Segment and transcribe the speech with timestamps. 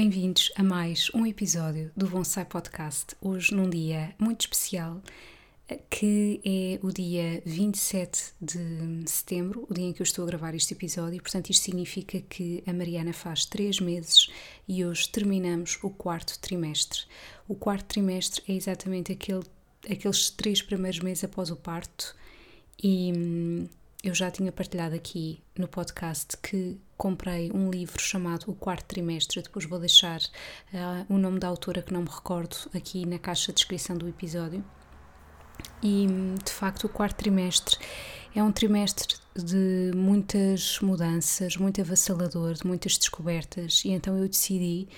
[0.00, 3.16] Bem-vindos a mais um episódio do Bonsai Podcast.
[3.20, 5.02] Hoje, num dia muito especial,
[5.90, 10.54] que é o dia 27 de setembro, o dia em que eu estou a gravar
[10.54, 11.20] este episódio.
[11.20, 14.28] Portanto, isto significa que a Mariana faz três meses
[14.68, 17.00] e hoje terminamos o quarto trimestre.
[17.48, 19.42] O quarto trimestre é exatamente aquele,
[19.90, 22.14] aqueles três primeiros meses após o parto
[22.80, 23.68] e hum,
[24.02, 29.42] eu já tinha partilhado aqui no podcast que comprei um livro chamado O Quarto Trimestre.
[29.42, 33.52] Depois vou deixar uh, o nome da autora que não me recordo aqui na caixa
[33.52, 34.64] de descrição do episódio.
[35.82, 36.06] E
[36.44, 37.76] de facto, o quarto trimestre
[38.34, 44.88] é um trimestre de muitas mudanças, muito avassalador, de muitas descobertas, e então eu decidi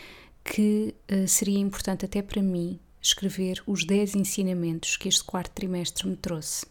[0.44, 6.06] que uh, seria importante até para mim escrever os 10 ensinamentos que este quarto trimestre
[6.06, 6.66] me trouxe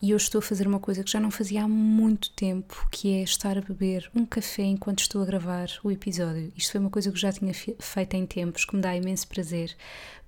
[0.00, 3.14] e eu estou a fazer uma coisa que já não fazia há muito tempo, que
[3.14, 6.52] é estar a beber um café enquanto estou a gravar o episódio.
[6.56, 9.74] Isto foi uma coisa que já tinha feito em tempos, que me dá imenso prazer.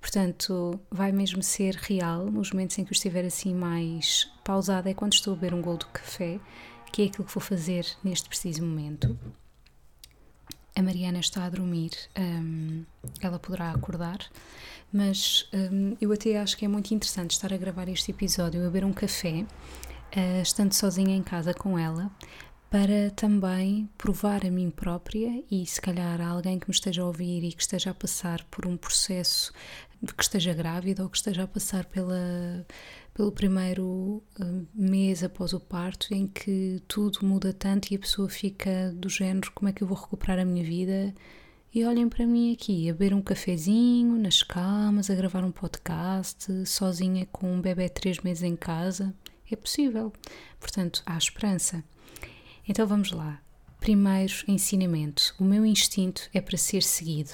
[0.01, 4.93] Portanto, vai mesmo ser real nos momentos em que eu estiver assim mais pausada, é
[4.93, 6.39] quando estou a beber um gol de café,
[6.91, 9.17] que é aquilo que vou fazer neste preciso momento.
[10.79, 12.85] A Mariana está a dormir, um,
[13.21, 14.19] ela poderá acordar
[14.91, 18.63] mas um, eu até acho que é muito interessante estar a gravar este episódio, a
[18.63, 19.45] beber um café,
[20.15, 22.09] uh, estando sozinha em casa com ela,
[22.69, 27.05] para também provar a mim própria e se calhar a alguém que me esteja a
[27.05, 29.51] ouvir e que esteja a passar por um processo
[30.15, 32.65] que esteja grávida ou que esteja a passar pela,
[33.13, 38.29] pelo primeiro hum, mês após o parto em que tudo muda tanto e a pessoa
[38.29, 41.13] fica do género como é que eu vou recuperar a minha vida
[41.71, 46.65] e olhem para mim aqui, a beber um cafezinho, nas calmas, a gravar um podcast,
[46.65, 49.13] sozinha com um bebê três meses em casa.
[49.51, 50.11] É possível.
[50.59, 51.83] Portanto, há esperança.
[52.67, 53.39] Então vamos lá.
[53.79, 57.31] Primeiro ensinamento: o meu instinto é para ser seguido.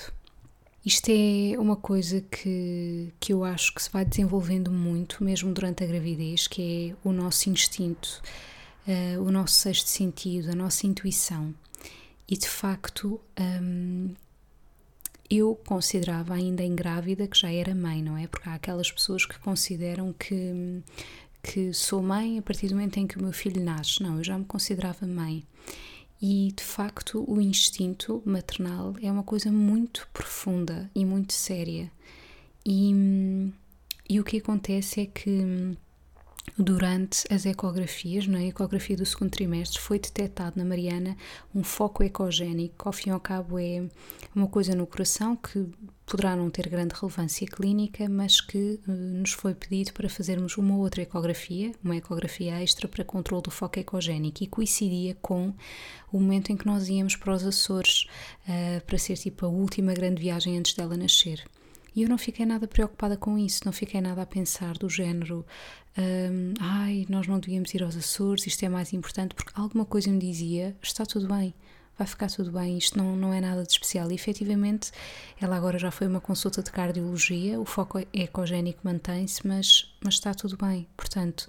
[0.85, 5.83] Isto é uma coisa que, que eu acho que se vai desenvolvendo muito, mesmo durante
[5.83, 8.21] a gravidez, que é o nosso instinto,
[8.87, 11.55] uh, o nosso sexto sentido, a nossa intuição.
[12.27, 13.19] E de facto,
[13.63, 14.13] um,
[15.27, 18.27] eu considerava ainda em grávida que já era mãe, não é?
[18.27, 20.83] Porque há aquelas pessoas que consideram que,
[21.41, 24.03] que sou mãe a partir do momento em que o meu filho nasce.
[24.03, 25.43] Não, eu já me considerava mãe.
[26.27, 31.91] E de facto, o instinto maternal é uma coisa muito profunda e muito séria.
[32.65, 33.51] E,
[34.09, 35.77] e o que acontece é que
[36.57, 38.47] durante as ecografias, na é?
[38.47, 41.17] ecografia do segundo trimestre, foi detectado na Mariana
[41.53, 43.83] um foco ecogénico, ao fim e ao cabo é
[44.33, 45.67] uma coisa no coração que
[46.05, 50.77] poderá não ter grande relevância clínica, mas que uh, nos foi pedido para fazermos uma
[50.77, 55.53] outra ecografia, uma ecografia extra para controle do foco ecogénico e coincidia com
[56.11, 58.05] o momento em que nós íamos para os Açores
[58.47, 61.43] uh, para ser tipo a última grande viagem antes dela nascer.
[61.95, 65.45] E eu não fiquei nada preocupada com isso, não fiquei nada a pensar do género,
[65.97, 70.11] um, ai, nós não devíamos ir aos Açores, isto é mais importante, porque alguma coisa
[70.11, 71.53] me dizia, está tudo bem,
[71.97, 74.11] vai ficar tudo bem, isto não, não é nada de especial.
[74.11, 74.91] E efetivamente,
[75.39, 80.33] ela agora já foi uma consulta de cardiologia, o foco ecogénico mantém-se, mas, mas está
[80.33, 80.87] tudo bem.
[80.97, 81.47] Portanto,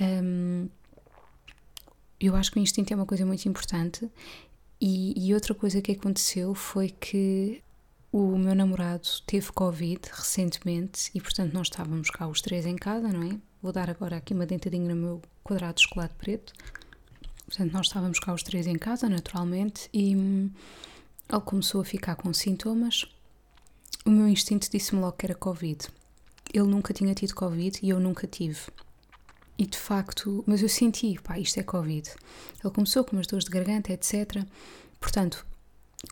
[0.00, 0.66] um,
[2.18, 4.10] eu acho que o instinto é uma coisa muito importante.
[4.80, 7.62] E, e outra coisa que aconteceu foi que
[8.16, 13.08] o meu namorado teve Covid recentemente e, portanto, nós estávamos cá os três em casa,
[13.08, 13.36] não é?
[13.60, 16.52] Vou dar agora aqui uma dentadinha no meu quadrado de chocolate preto.
[17.44, 20.48] Portanto, nós estávamos cá os três em casa, naturalmente, e hum,
[21.28, 23.04] ele começou a ficar com sintomas.
[24.06, 25.88] O meu instinto disse-me logo que era Covid.
[26.52, 28.60] Ele nunca tinha tido Covid e eu nunca tive.
[29.58, 32.08] E de facto, mas eu senti, pá, isto é Covid.
[32.62, 34.46] Ele começou com umas dores de garganta, etc.
[35.00, 35.44] Portanto,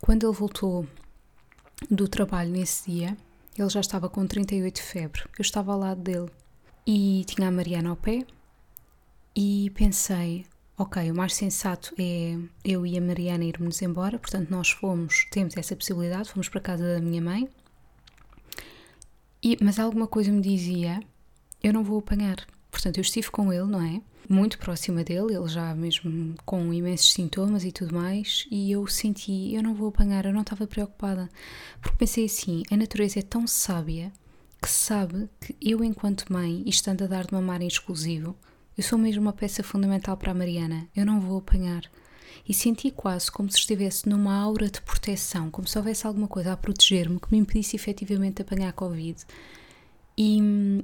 [0.01, 0.85] quando ele voltou
[1.91, 3.17] do trabalho nesse dia,
[3.59, 5.23] ele já estava com 38 de febre.
[5.39, 6.31] Eu estava ao lado dele
[6.87, 8.27] e tinha a Mariana ao pé
[9.37, 10.47] e pensei:
[10.77, 15.57] ok, o mais sensato é eu e a Mariana irmos embora, portanto nós fomos, temos
[15.57, 17.49] essa possibilidade, fomos para a casa da minha mãe,
[19.43, 21.03] e, mas alguma coisa me dizia,
[21.63, 22.37] eu não vou apanhar.
[22.71, 24.01] Portanto, eu estive com ele, não é?
[24.29, 29.53] Muito próxima dele, ele já mesmo com imensos sintomas e tudo mais, e eu senti,
[29.55, 31.29] eu não vou apanhar, eu não estava preocupada.
[31.81, 34.13] Porque pensei assim, a natureza é tão sábia
[34.63, 38.37] que sabe que eu, enquanto mãe, e estando a dar de mamar em exclusivo,
[38.79, 41.83] eu sou mesmo uma peça fundamental para a Mariana, eu não vou apanhar.
[42.49, 46.53] E senti quase como se estivesse numa aura de proteção, como se houvesse alguma coisa
[46.53, 49.25] a proteger-me que me impedisse efetivamente apanhar Covid.
[50.17, 50.39] E,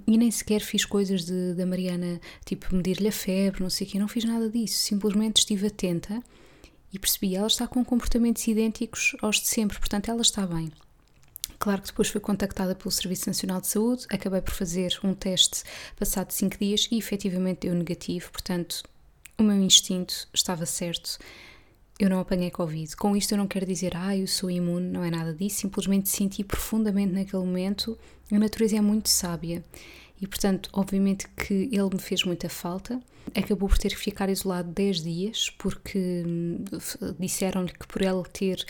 [0.06, 3.90] e, nem sequer fiz coisas de, da Mariana, tipo medir-lhe a febre, não sei o
[3.90, 4.78] quê, não fiz nada disso.
[4.78, 6.22] Simplesmente estive atenta
[6.92, 10.72] e percebi, ela está com comportamentos idênticos aos de sempre, portanto ela está bem.
[11.58, 15.64] Claro que depois fui contactada pelo Serviço Nacional de Saúde, acabei por fazer um teste
[15.98, 18.82] passado 5 dias e efetivamente deu negativo, portanto
[19.36, 21.19] o meu instinto estava certo
[21.98, 22.96] eu não apanhei Covid.
[22.96, 26.08] Com isto eu não quero dizer, ah, eu sou imune, não é nada disso, simplesmente
[26.08, 27.98] senti profundamente naquele momento,
[28.30, 29.64] a natureza é muito sábia
[30.20, 33.00] e, portanto, obviamente que ele me fez muita falta.
[33.34, 36.64] Acabou por ter que ficar isolado 10 dias, porque hum,
[37.18, 38.64] disseram-lhe que por ele ter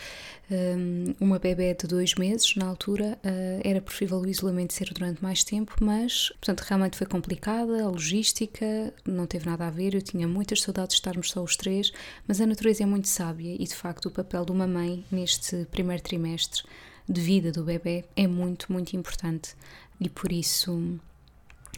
[0.50, 5.22] um, uma bebê de dois meses, na altura, uh, era preferível o isolamento ser durante
[5.22, 10.02] mais tempo, mas, portanto, realmente foi complicada, a logística não teve nada a ver, eu
[10.02, 11.92] tinha muitas saudades de estarmos só os três,
[12.26, 15.66] mas a natureza é muito sábia e, de facto, o papel de uma mãe neste
[15.70, 16.62] primeiro trimestre
[17.08, 19.54] de vida do bebê é muito, muito importante.
[20.00, 21.00] E por isso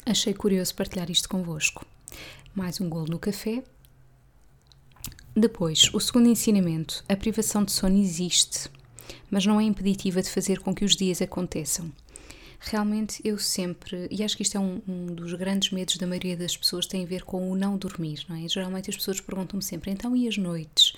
[0.04, 1.84] Achei curioso partilhar isto convosco.
[2.54, 3.62] Mais um golo no café.
[5.36, 8.70] Depois, o segundo ensinamento: a privação de sono existe,
[9.30, 11.92] mas não é impeditiva de fazer com que os dias aconteçam.
[12.58, 16.36] Realmente, eu sempre, e acho que isto é um, um dos grandes medos da maioria
[16.36, 18.46] das pessoas, tem a ver com o não dormir, não é?
[18.46, 20.92] Geralmente as pessoas perguntam-me sempre, então e as noites?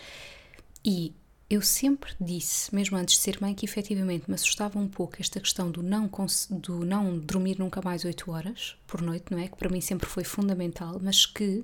[0.84, 1.12] E
[1.52, 5.38] eu sempre disse, mesmo antes de ser mãe, que efetivamente me assustava um pouco esta
[5.38, 6.10] questão do não,
[6.50, 9.48] do não dormir nunca mais 8 horas por noite, não é?
[9.48, 11.62] Que para mim sempre foi fundamental, mas que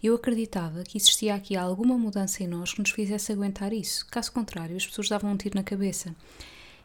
[0.00, 4.06] eu acreditava que existia aqui alguma mudança em nós que nos fizesse aguentar isso.
[4.06, 6.14] Caso contrário, as pessoas davam um tiro na cabeça.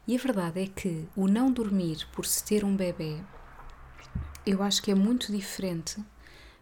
[0.04, 3.16] E a verdade é que o não dormir por se ter um bebê,
[4.44, 6.02] eu acho que é muito diferente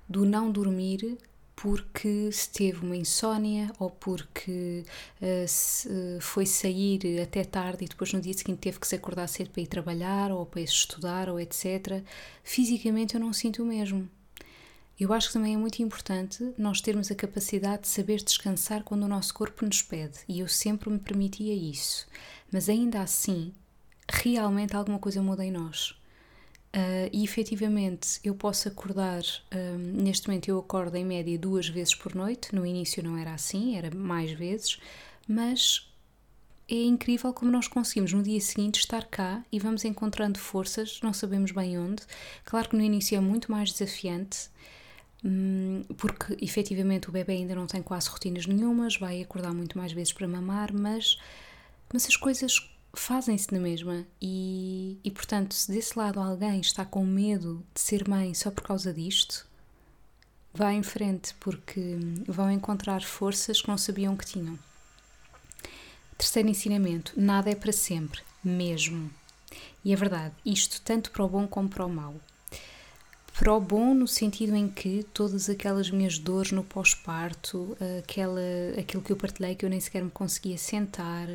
[0.07, 1.17] do não dormir
[1.61, 4.85] porque se teve uma insónia ou porque
[5.21, 8.95] uh, se, uh, foi sair até tarde e depois no dia seguinte teve que se
[8.95, 12.05] acordar cedo para ir trabalhar ou para ir estudar ou etc.
[12.45, 14.09] Fisicamente eu não sinto o mesmo.
[15.01, 19.03] Eu acho que também é muito importante nós termos a capacidade de saber descansar quando
[19.03, 22.07] o nosso corpo nos pede e eu sempre me permitia isso.
[22.53, 23.53] Mas ainda assim,
[24.09, 25.99] realmente alguma coisa muda em nós.
[26.75, 29.23] Uh, e efetivamente eu posso acordar,
[29.55, 33.33] um, neste momento eu acordo em média duas vezes por noite, no início não era
[33.33, 34.79] assim, era mais vezes,
[35.27, 35.91] mas
[36.69, 41.15] é incrível como nós conseguimos no dia seguinte estar cá e vamos encontrando forças, não
[41.15, 42.03] sabemos bem onde.
[42.45, 44.51] Claro que no início é muito mais desafiante,
[45.25, 49.93] um, porque efetivamente o bebê ainda não tem quase rotinas nenhumas, vai acordar muito mais
[49.93, 51.19] vezes para mamar, mas,
[51.91, 57.05] mas as coisas fazem-se na mesma e, e, portanto, se desse lado alguém está com
[57.05, 59.47] medo de ser mãe só por causa disto,
[60.53, 61.97] vá em frente porque
[62.27, 64.59] vão encontrar forças que não sabiam que tinham.
[66.17, 69.11] Terceiro ensinamento: nada é para sempre, mesmo.
[69.85, 72.17] E é verdade, isto tanto para o bom como para o mau
[73.39, 78.41] para o bom no sentido em que todas aquelas minhas dores no pós-parto, aquela,
[78.77, 81.29] aquilo que eu partilhei que eu nem sequer me conseguia sentar,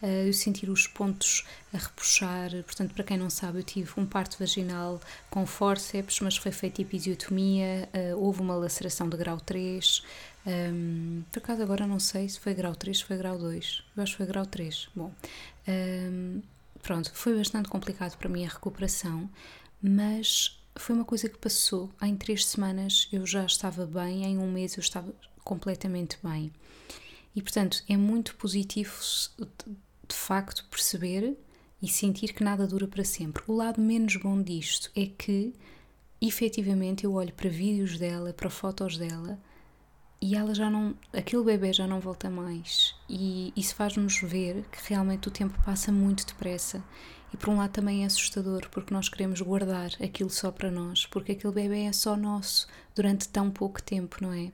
[0.00, 4.38] eu sentir os pontos a repuxar, portanto para quem não sabe eu tive um parto
[4.38, 10.04] vaginal com fórceps, mas foi feita episiotomia, houve uma laceração de grau 3,
[10.46, 14.02] um, por acaso agora não sei se foi grau 3 ou foi grau 2, eu
[14.04, 15.12] acho que foi grau 3, bom...
[15.66, 16.40] Um,
[16.84, 19.28] pronto, foi bastante complicado para mim a recuperação,
[19.82, 21.90] mas foi uma coisa que passou.
[22.00, 25.12] Em três semanas eu já estava bem, em um mês eu estava
[25.44, 26.52] completamente bem.
[27.34, 28.92] E portanto é muito positivo
[30.08, 31.36] de facto perceber
[31.80, 33.42] e sentir que nada dura para sempre.
[33.46, 35.52] O lado menos bom disto é que
[36.20, 39.38] efetivamente eu olho para vídeos dela, para fotos dela
[40.20, 42.94] e ela já não, aquele bebê já não volta mais.
[43.08, 46.82] E isso faz-nos ver que realmente o tempo passa muito depressa
[47.32, 51.06] e por um lado também é assustador, porque nós queremos guardar aquilo só para nós,
[51.06, 54.50] porque aquele bebê é só nosso durante tão pouco tempo, não é?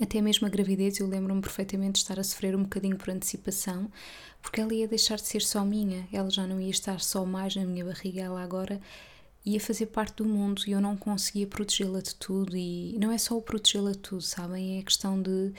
[0.00, 3.90] Até mesmo a gravidez, eu lembro-me perfeitamente de estar a sofrer um bocadinho por antecipação,
[4.42, 7.54] porque ela ia deixar de ser só minha, ela já não ia estar só mais
[7.54, 8.80] na minha barriga, ela agora
[9.44, 12.56] ia fazer parte do mundo e eu não conseguia protegê-la de tudo.
[12.56, 14.78] E não é só o protegê-la de tudo, sabem?
[14.78, 15.52] É a questão de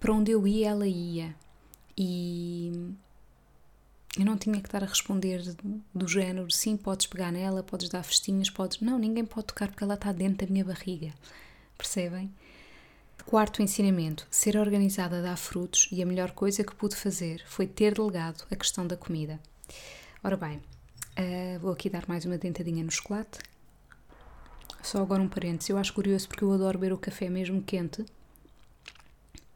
[0.00, 1.34] para onde eu ia, ela ia.
[1.96, 2.92] E
[4.16, 5.42] eu não tinha que estar a responder
[5.94, 8.80] do género: sim, podes pegar nela, podes dar festinhas, podes.
[8.80, 11.12] Não, ninguém pode tocar porque ela está dentro da minha barriga.
[11.76, 12.32] Percebem?
[13.26, 17.94] Quarto ensinamento: ser organizada dá frutos e a melhor coisa que pude fazer foi ter
[17.94, 19.38] delegado a questão da comida.
[20.24, 23.40] Ora bem, uh, vou aqui dar mais uma dentadinha no chocolate.
[24.82, 28.04] Só agora um parênteses: eu acho curioso porque eu adoro beber o café mesmo quente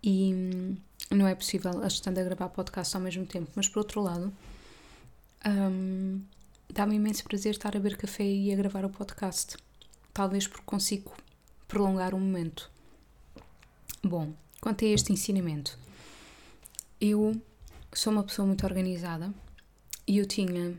[0.03, 0.77] e hum,
[1.11, 4.33] não é possível estando a gravar podcast ao mesmo tempo, mas por outro lado,
[5.47, 6.23] um,
[6.73, 9.57] dá-me imenso prazer estar a beber café e a gravar o podcast.
[10.13, 11.13] Talvez porque consigo
[11.67, 12.71] prolongar o momento.
[14.03, 15.77] Bom, quanto a este ensinamento,
[17.01, 17.41] eu
[17.93, 19.33] sou uma pessoa muito organizada
[20.07, 20.79] e eu tinha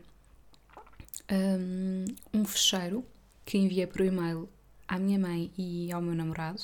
[1.30, 3.04] um, um fecheiro
[3.44, 4.48] que enviei por e-mail
[4.88, 6.62] à minha mãe e ao meu namorado,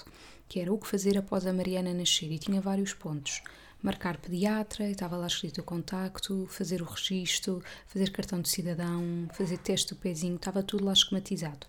[0.48, 3.42] que era o que fazer após a Mariana nascer, e tinha vários pontos.
[3.82, 9.58] Marcar pediatra, estava lá escrito o contacto, fazer o registro, fazer cartão de cidadão, fazer
[9.58, 11.66] teste do pezinho, estava tudo lá esquematizado.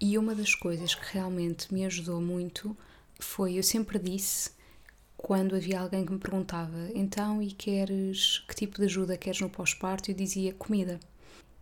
[0.00, 2.76] E uma das coisas que realmente me ajudou muito
[3.18, 4.50] foi, eu sempre disse,
[5.16, 9.50] quando havia alguém que me perguntava, então, e queres, que tipo de ajuda queres no
[9.50, 10.10] pós-parto?
[10.10, 11.00] Eu dizia, comida.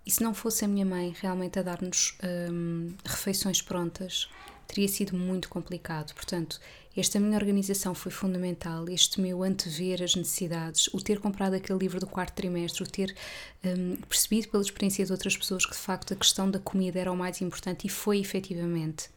[0.04, 2.18] E se não fosse a minha mãe realmente a dar-nos
[2.52, 4.28] hum, refeições prontas,
[4.66, 6.14] teria sido muito complicado.
[6.14, 6.60] Portanto,
[6.96, 12.00] esta minha organização foi fundamental, este meu antever as necessidades, o ter comprado aquele livro
[12.00, 13.14] do quarto trimestre, o ter
[13.62, 17.12] hum, percebido pela experiência de outras pessoas que de facto a questão da comida era
[17.12, 19.10] o mais importante e foi efetivamente.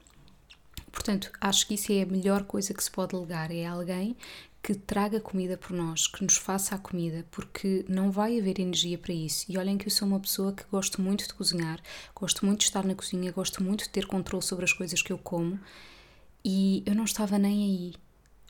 [0.92, 4.18] Portanto, acho que isso é a melhor coisa que se pode legar, é alguém
[4.62, 8.98] que traga comida por nós, que nos faça a comida, porque não vai haver energia
[8.98, 9.46] para isso.
[9.50, 11.82] E olhem que eu sou uma pessoa que gosto muito de cozinhar,
[12.14, 15.12] gosto muito de estar na cozinha, gosto muito de ter controle sobre as coisas que
[15.12, 15.60] eu como
[16.44, 17.94] e eu não estava nem aí.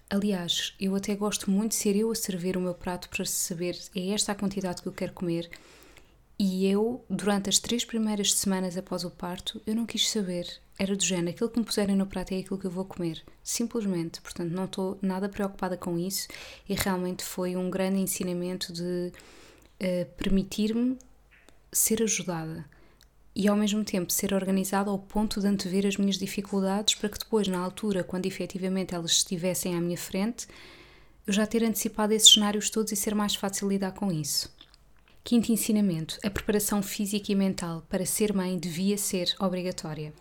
[0.10, 3.78] Aliás, eu até gosto muito de ser eu a servir o meu prato para saber
[3.96, 5.50] é esta a quantidade que eu quero comer.
[6.40, 10.96] E eu, durante as três primeiras semanas após o parto, eu não quis saber era
[10.96, 14.22] do género, aquilo que me puserem no prato é aquilo que eu vou comer, simplesmente.
[14.22, 16.30] Portanto, não estou nada preocupada com isso
[16.70, 20.98] e realmente foi um grande ensinamento de uh, permitir-me
[21.70, 22.66] ser ajudada
[23.36, 27.20] e ao mesmo tempo ser organizada ao ponto de antever as minhas dificuldades para que
[27.20, 30.48] depois, na altura, quando efetivamente elas estivessem à minha frente,
[31.28, 34.50] eu já ter antecipado esses cenários todos e ser mais fácil lidar com isso.
[35.24, 40.14] Quinto ensinamento: a preparação física e mental para ser mãe devia ser obrigatória.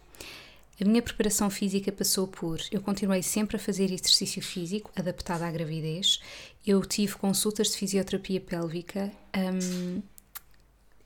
[0.81, 2.61] A minha preparação física passou por.
[2.71, 6.21] Eu continuei sempre a fazer exercício físico adaptado à gravidez.
[6.65, 9.11] Eu tive consultas de fisioterapia pélvica.
[9.37, 10.01] Um,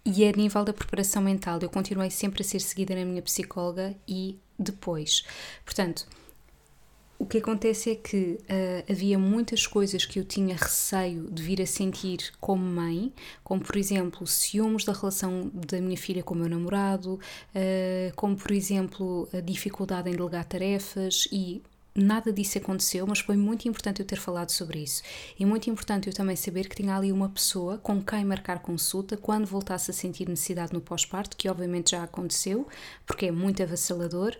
[0.04, 3.94] e a nível da preparação mental, eu continuei sempre a ser seguida na minha psicóloga
[4.06, 5.24] e depois.
[5.64, 6.06] Portanto,
[7.22, 11.62] o que acontece é que uh, havia muitas coisas que eu tinha receio de vir
[11.62, 13.12] a sentir como mãe,
[13.44, 18.34] como por exemplo ciúmes da relação da minha filha com o meu namorado, uh, como
[18.34, 21.62] por exemplo a dificuldade em delegar tarefas e
[21.94, 25.00] nada disso aconteceu, mas foi muito importante eu ter falado sobre isso.
[25.38, 29.16] E muito importante eu também saber que tinha ali uma pessoa com quem marcar consulta
[29.16, 32.66] quando voltasse a sentir necessidade no pós-parto, que obviamente já aconteceu,
[33.06, 34.36] porque é muito avassalador,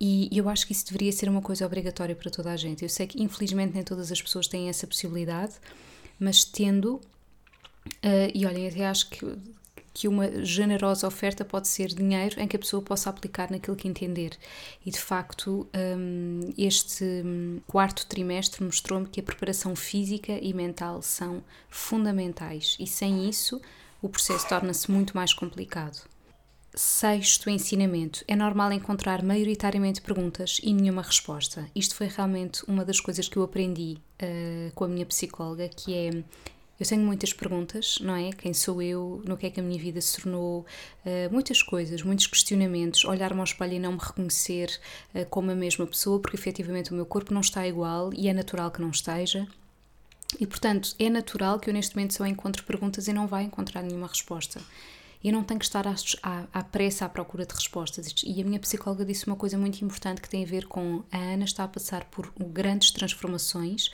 [0.00, 2.82] e eu acho que isso deveria ser uma coisa obrigatória para toda a gente.
[2.82, 5.52] Eu sei que infelizmente nem todas as pessoas têm essa possibilidade,
[6.18, 9.36] mas tendo, uh, e olhem, até acho que,
[9.92, 13.88] que uma generosa oferta pode ser dinheiro em que a pessoa possa aplicar naquilo que
[13.88, 14.38] entender.
[14.86, 17.04] E de facto, um, este
[17.66, 23.60] quarto trimestre mostrou-me que a preparação física e mental são fundamentais, e sem isso
[24.00, 26.08] o processo torna-se muito mais complicado.
[26.74, 31.68] Sexto ensinamento: é normal encontrar maioritariamente perguntas e nenhuma resposta.
[31.74, 35.92] Isto foi realmente uma das coisas que eu aprendi uh, com a minha psicóloga, que
[35.92, 36.24] é
[36.78, 38.30] eu tenho muitas perguntas, não é?
[38.32, 39.20] Quem sou eu?
[39.26, 40.64] No que é que a minha vida se tornou?
[41.04, 44.70] Uh, muitas coisas, muitos questionamentos, olhar-me ao espelho e não me reconhecer
[45.12, 48.32] uh, como a mesma pessoa, porque efetivamente o meu corpo não está igual e é
[48.32, 49.46] natural que não esteja.
[50.38, 53.82] E portanto, é natural que eu neste momento só encontre perguntas e não vá encontrar
[53.82, 54.60] nenhuma resposta
[55.22, 58.14] e não tenho que estar à, à, à, pressa à procura de respostas.
[58.24, 61.18] E a minha psicóloga disse uma coisa muito importante que tem a ver com a
[61.18, 63.90] Ana está a passar por grandes transformações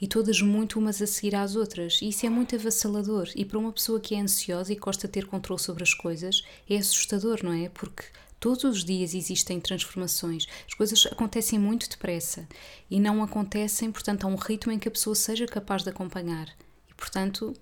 [0.00, 2.00] e todas muito umas a seguir às outras.
[2.02, 3.30] E isso é muito avassalador.
[3.34, 6.42] E para uma pessoa que é ansiosa e gosta de ter controle sobre as coisas,
[6.68, 7.68] é assustador, não é?
[7.70, 8.04] Porque
[8.38, 10.46] todos os dias existem transformações.
[10.68, 12.46] As coisas acontecem muito depressa
[12.90, 16.48] e não acontecem, portanto, a um ritmo em que a pessoa seja capaz de acompanhar.
[16.88, 17.54] E, portanto,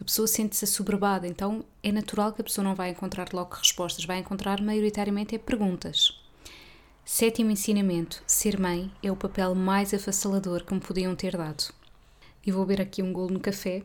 [0.00, 4.04] A pessoa sente-se assoberbada, então é natural que a pessoa não vai encontrar logo respostas,
[4.04, 6.20] vai encontrar maioritariamente é perguntas.
[7.04, 11.72] Sétimo ensinamento: ser mãe é o papel mais avassalador que me podiam ter dado.
[12.44, 13.82] E vou beber aqui um golo no café.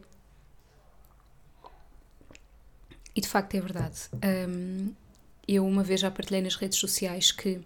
[3.15, 4.09] E de facto é verdade.
[4.23, 4.93] Um,
[5.47, 7.61] eu uma vez já partilhei nas redes sociais que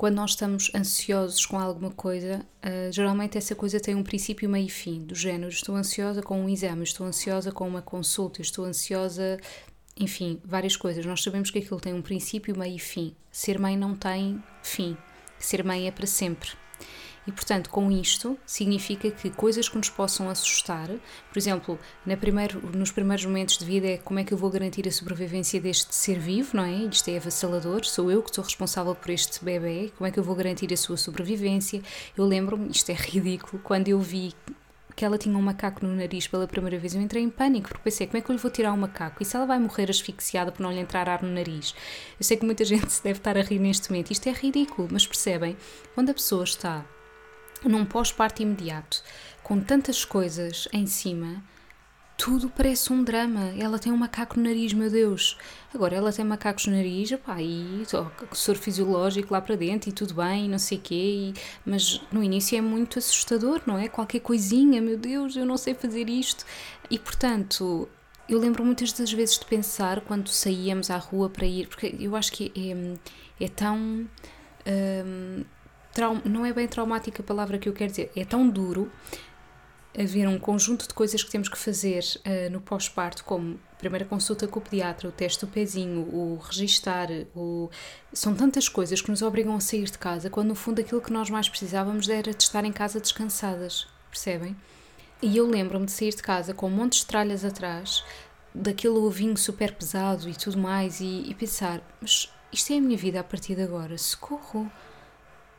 [0.00, 4.64] quando nós estamos ansiosos com alguma coisa, uh, geralmente essa coisa tem um princípio, meio
[4.64, 8.64] e fim, do género estou ansiosa com um exame, estou ansiosa com uma consulta, estou
[8.64, 9.38] ansiosa
[9.94, 11.04] enfim, várias coisas.
[11.04, 13.14] Nós sabemos que aquilo tem um princípio, meio e fim.
[13.30, 14.96] Ser mãe não tem fim.
[15.38, 16.48] Ser mãe é para sempre.
[17.26, 22.60] E, portanto, com isto, significa que coisas que nos possam assustar, por exemplo, na primeiro,
[22.76, 25.94] nos primeiros momentos de vida, é como é que eu vou garantir a sobrevivência deste
[25.94, 26.72] ser vivo, não é?
[26.72, 30.24] Isto é avassalador, sou eu que estou responsável por este bebê, como é que eu
[30.24, 31.82] vou garantir a sua sobrevivência?
[32.16, 34.34] Eu lembro-me, isto é ridículo, quando eu vi
[34.96, 37.84] que ela tinha um macaco no nariz pela primeira vez, eu entrei em pânico, porque
[37.84, 39.22] pensei, como é que eu lhe vou tirar o um macaco?
[39.22, 41.74] E se ela vai morrer asfixiada por não lhe entrar ar no nariz?
[42.18, 44.88] Eu sei que muita gente se deve estar a rir neste momento, isto é ridículo,
[44.90, 45.56] mas percebem?
[45.94, 46.84] Quando a pessoa está
[47.64, 49.02] num pós-parto imediato,
[49.42, 51.42] com tantas coisas em cima,
[52.20, 53.52] tudo parece um drama.
[53.58, 55.38] Ela tem um macaco no nariz, meu Deus.
[55.74, 57.82] Agora ela tem macacos no nariz, pá, e
[58.32, 62.22] soro fisiológico lá para dentro e tudo bem, não sei o quê, e, mas no
[62.22, 63.88] início é muito assustador, não é?
[63.88, 66.44] Qualquer coisinha, meu Deus, eu não sei fazer isto.
[66.90, 67.88] E portanto,
[68.28, 72.14] eu lembro muitas das vezes de pensar quando saíamos à rua para ir, porque eu
[72.14, 73.76] acho que é, é tão.
[74.66, 75.44] Hum,
[76.24, 78.90] não é bem traumática a palavra que eu quero dizer, é tão duro
[79.98, 84.46] haver um conjunto de coisas que temos que fazer uh, no pós-parto, como primeira consulta
[84.46, 87.68] com o pediatra, o teste do pezinho, o registar, o...
[88.12, 91.12] são tantas coisas que nos obrigam a sair de casa, quando no fundo aquilo que
[91.12, 94.56] nós mais precisávamos era de estar em casa descansadas, percebem?
[95.22, 98.04] E eu lembro-me de sair de casa com um monte de tralhas atrás,
[98.54, 102.96] daquele ovinho super pesado e tudo mais, e, e pensar, mas isto é a minha
[102.96, 104.70] vida a partir de agora, socorro!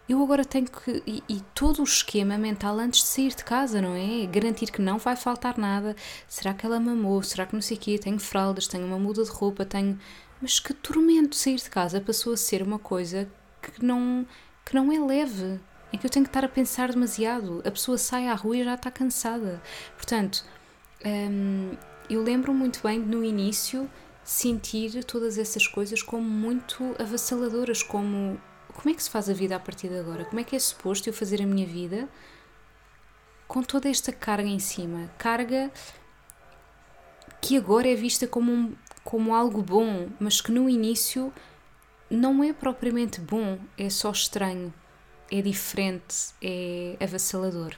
[0.10, 1.04] Eu agora tenho que.
[1.06, 4.26] E, e, todo o esquema mental antes de sair de casa, não é?
[4.26, 5.96] Garantir que não vai faltar nada.
[6.28, 7.24] Será que ela mamou?
[7.24, 7.98] Será que não sei o quê?
[7.98, 9.98] Tenho fraldas, tenho uma muda de roupa, tenho.
[10.42, 13.30] Mas que tormento sair de casa passou a ser uma coisa
[13.62, 14.26] que não,
[14.66, 15.60] que não é leve.
[15.94, 17.62] Em que eu tenho que estar a pensar demasiado.
[17.66, 19.62] A pessoa sai à rua e já está cansada.
[19.96, 20.44] Portanto,
[21.06, 21.72] hum,
[22.10, 23.90] eu lembro muito bem no início
[24.24, 28.40] sentir todas essas coisas como muito avassaladoras, como
[28.82, 30.26] como é que se faz a vida a partir de agora?
[30.26, 32.10] Como é que é suposto eu fazer a minha vida
[33.48, 35.08] com toda esta carga em cima?
[35.20, 35.72] Carga
[37.40, 41.32] que agora é vista como, um, como algo bom, mas que no início
[42.10, 44.74] não é propriamente bom, é só estranho,
[45.32, 47.76] é diferente, é avassalador.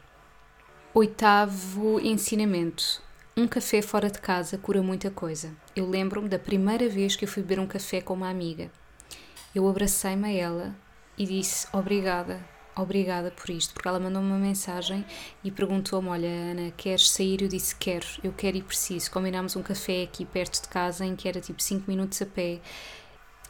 [0.94, 3.04] Oitavo ensinamento.
[3.36, 5.54] Um café fora de casa cura muita coisa.
[5.76, 8.72] Eu lembro-me da primeira vez que eu fui beber um café com uma amiga.
[9.54, 10.83] Eu abracei-me a ela
[11.18, 12.44] e disse obrigada,
[12.76, 15.06] obrigada por isto, porque ela mandou-me uma mensagem
[15.44, 17.42] e perguntou-me: Olha, Ana, queres sair?
[17.42, 19.12] Eu disse: Quero, eu quero e preciso.
[19.12, 22.60] Combinámos um café aqui perto de casa, em que era tipo 5 minutos a pé.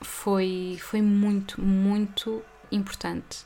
[0.02, 3.46] Foi, foi muito, muito importante.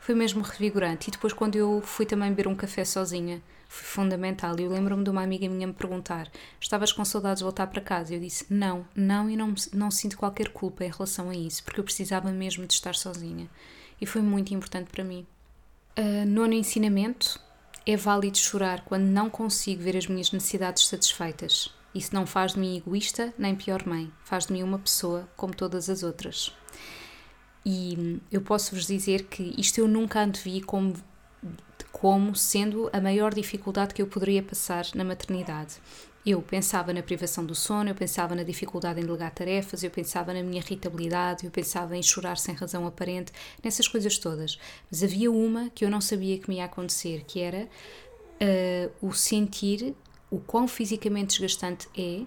[0.00, 1.08] Foi mesmo revigorante.
[1.08, 3.42] E depois, quando eu fui também beber um café sozinha,
[3.74, 4.58] foi fundamental.
[4.58, 7.80] E eu lembro-me de uma amiga minha me perguntar: Estavas com saudades de voltar para
[7.80, 8.14] casa?
[8.14, 11.80] Eu disse: Não, não, e não, não sinto qualquer culpa em relação a isso, porque
[11.80, 13.50] eu precisava mesmo de estar sozinha.
[14.00, 15.26] E foi muito importante para mim.
[15.98, 17.40] Uh, nono ensinamento:
[17.84, 21.74] é válido chorar quando não consigo ver as minhas necessidades satisfeitas.
[21.94, 25.54] Isso não faz de mim egoísta nem pior mãe, faz de mim uma pessoa como
[25.54, 26.52] todas as outras.
[27.64, 30.94] E eu posso vos dizer que isto eu nunca antevi como,
[31.94, 35.76] como sendo a maior dificuldade que eu poderia passar na maternidade.
[36.26, 40.34] Eu pensava na privação do sono, eu pensava na dificuldade em delegar tarefas, eu pensava
[40.34, 44.58] na minha irritabilidade, eu pensava em chorar sem razão aparente, nessas coisas todas.
[44.90, 47.68] Mas havia uma que eu não sabia que me ia acontecer, que era
[48.42, 49.94] uh, o sentir
[50.30, 52.24] o quão fisicamente desgastante é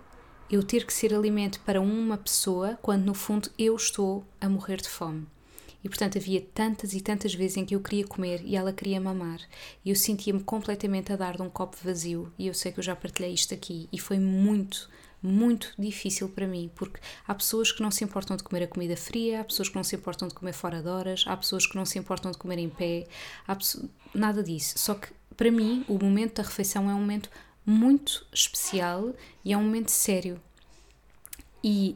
[0.49, 4.77] eu ter que ser alimento para uma pessoa quando no fundo eu estou a morrer
[4.77, 5.27] de fome.
[5.87, 8.99] E portanto havia tantas e tantas vezes em que eu queria comer e ela queria
[8.99, 9.39] mamar.
[9.85, 12.29] E eu sentia-me completamente a dar de um copo vazio.
[12.37, 13.87] E eu sei que eu já partilhei isto aqui.
[13.89, 14.89] E foi muito,
[15.23, 18.97] muito difícil para mim, porque há pessoas que não se importam de comer a comida
[18.97, 21.77] fria, há pessoas que não se importam de comer fora de horas, há pessoas que
[21.77, 23.07] não se importam de comer em pé,
[24.13, 24.77] nada disso.
[24.77, 27.29] Só que para mim o momento da refeição é um momento
[27.65, 29.13] muito especial
[29.45, 30.37] e é um momento sério.
[31.63, 31.95] E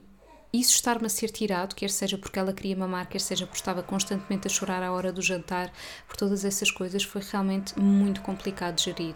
[0.54, 3.82] isso estar-me a ser tirado, quer seja porque ela queria mamar, quer seja porque estava
[3.82, 5.72] constantemente a chorar à hora do jantar,
[6.08, 9.16] por todas essas coisas, foi realmente muito complicado de gerir.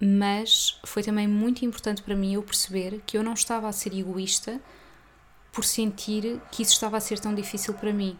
[0.00, 3.92] mas foi também muito importante para mim eu perceber que eu não estava a ser
[3.94, 4.60] egoísta
[5.52, 8.16] por sentir que isso estava a ser tão difícil para mim.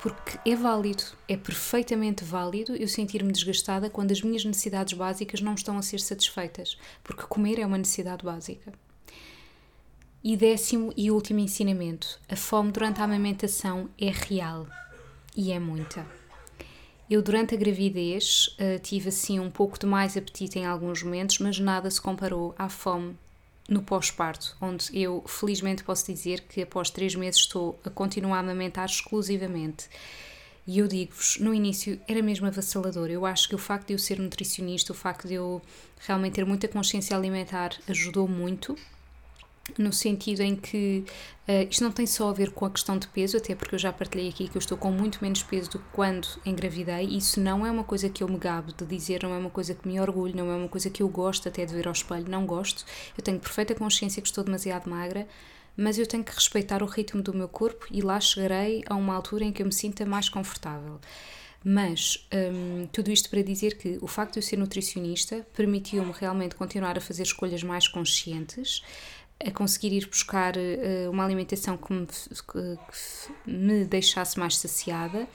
[0.00, 5.54] Porque é válido, é perfeitamente válido eu sentir-me desgastada quando as minhas necessidades básicas não
[5.54, 8.72] estão a ser satisfeitas, porque comer é uma necessidade básica.
[10.22, 14.66] E décimo e último ensinamento: a fome durante a amamentação é real
[15.34, 16.06] e é muita.
[17.08, 21.38] Eu, durante a gravidez, uh, tive assim um pouco de mais apetite em alguns momentos,
[21.38, 23.16] mas nada se comparou à fome
[23.66, 28.40] no pós-parto, onde eu felizmente posso dizer que após três meses estou a continuar a
[28.40, 29.88] amamentar exclusivamente.
[30.66, 33.08] E eu digo-vos, no início era mesmo avassalador.
[33.10, 35.62] Eu acho que o facto de eu ser nutricionista, o facto de eu
[36.06, 38.76] realmente ter muita consciência alimentar ajudou muito
[39.78, 41.04] no sentido em que
[41.48, 43.78] uh, isto não tem só a ver com a questão de peso, até porque eu
[43.78, 47.06] já partilhei aqui que eu estou com muito menos peso do que quando engravidei.
[47.06, 49.74] Isso não é uma coisa que eu me gabo de dizer, não é uma coisa
[49.74, 52.28] que me orgulho, não é uma coisa que eu gosto até de ver ao espelho,
[52.28, 52.84] não gosto.
[53.16, 55.26] Eu tenho perfeita consciência que estou demasiado magra,
[55.76, 59.14] mas eu tenho que respeitar o ritmo do meu corpo e lá chegarei a uma
[59.14, 61.00] altura em que eu me sinta mais confortável.
[61.62, 66.54] Mas hum, tudo isto para dizer que o facto de eu ser nutricionista permitiu-me realmente
[66.54, 68.82] continuar a fazer escolhas mais conscientes
[69.44, 75.26] a conseguir ir buscar uh, uma alimentação que me, que, me deixasse mais saciada,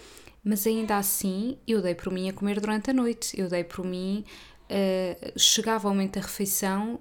[0.44, 3.84] mas ainda assim eu dei por mim a comer durante a noite, eu dei por
[3.84, 4.24] mim,
[4.70, 7.00] uh, chegava ao momento da refeição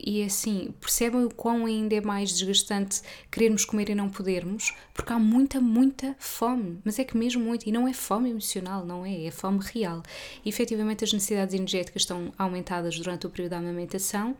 [0.00, 5.12] e assim, percebem o quão ainda é mais desgastante querermos comer e não podermos, porque
[5.12, 9.04] há muita, muita fome, mas é que mesmo muito, e não é fome emocional, não
[9.04, 10.02] é, é fome real.
[10.44, 14.36] E efetivamente as necessidades energéticas estão aumentadas durante o período da amamentação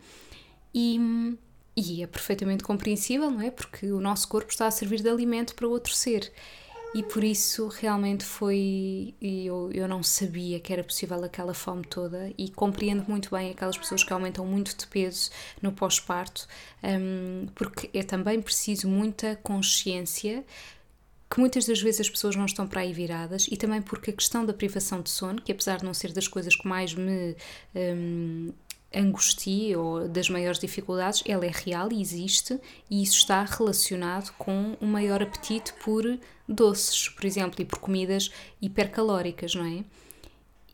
[0.72, 1.36] e
[1.78, 3.50] e é perfeitamente compreensível, não é?
[3.50, 6.32] Porque o nosso corpo está a servir de alimento para outro ser.
[6.94, 9.14] E por isso realmente foi.
[9.20, 13.76] Eu, eu não sabia que era possível aquela fome toda e compreendo muito bem aquelas
[13.76, 16.48] pessoas que aumentam muito de peso no pós-parto,
[16.82, 20.44] um, porque é também preciso muita consciência
[21.30, 24.14] que muitas das vezes as pessoas não estão para aí viradas e também porque a
[24.14, 27.36] questão da privação de sono, que apesar de não ser das coisas que mais me
[27.74, 28.50] um,
[28.94, 32.58] angustia ou das maiores dificuldades, ela é real e existe,
[32.90, 36.04] e isso está relacionado com um maior apetite por
[36.48, 39.84] doces, por exemplo, e por comidas hipercalóricas, não é?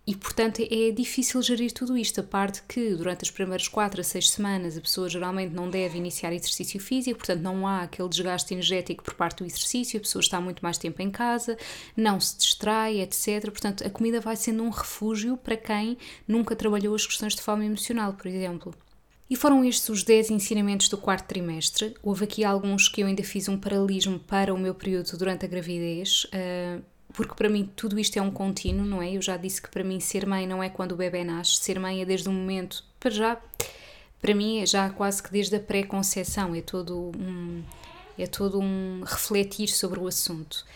[0.06, 4.04] E portanto é difícil gerir tudo isto, a parte que durante as primeiras 4 a
[4.04, 8.52] 6 semanas a pessoa geralmente não deve iniciar exercício físico, portanto não há aquele desgaste
[8.52, 11.56] energético por parte do exercício, a pessoa está muito mais tempo em casa,
[11.96, 13.44] não se distrai, etc.
[13.44, 15.96] Portanto a comida vai sendo um refúgio para quem
[16.28, 18.74] nunca trabalhou as questões de fome emocional, por exemplo.
[19.28, 21.94] E foram estes os 10 ensinamentos do quarto trimestre.
[22.02, 25.48] Houve aqui alguns que eu ainda fiz um paralelismo para o meu período durante a
[25.48, 26.24] gravidez.
[26.24, 26.82] Uh,
[27.14, 29.12] porque para mim tudo isto é um contínuo, não é?
[29.12, 31.78] Eu já disse que para mim ser mãe não é quando o bebê nasce, ser
[31.78, 33.40] mãe é desde o momento, para já,
[34.20, 37.62] para mim é já quase que desde a pré-conceição, é todo um,
[38.18, 40.66] é todo um refletir sobre o assunto.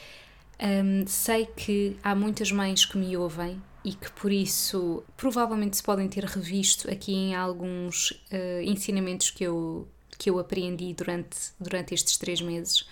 [0.60, 5.82] Um, sei que há muitas mães que me ouvem e que por isso provavelmente se
[5.82, 11.94] podem ter revisto aqui em alguns uh, ensinamentos que eu, que eu aprendi durante, durante
[11.94, 12.86] estes três meses.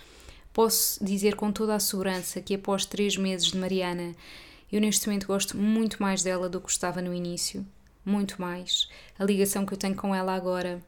[0.57, 4.15] Posso dizer com toda a segurança que após três meses de Mariana,
[4.71, 7.63] eu neste momento gosto muito mais dela do que gostava no início.
[8.03, 8.89] Muito mais.
[9.19, 10.83] A ligação que eu tenho com ela agora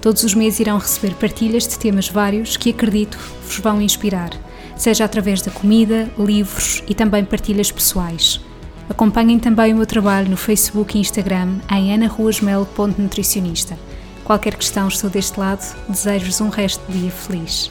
[0.00, 4.30] Todos os meses irão receber partilhas de temas vários que acredito vos vão inspirar
[4.80, 8.40] seja através da comida, livros e também partilhas pessoais.
[8.88, 13.78] Acompanhem também o meu trabalho no Facebook e Instagram em anaruasmel.nutricionista.
[14.30, 15.60] Qualquer questão, estou deste lado.
[15.88, 17.68] Desejo-vos um resto de dia feliz.